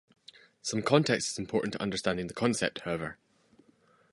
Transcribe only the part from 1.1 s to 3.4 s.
is important to understanding the concept, however.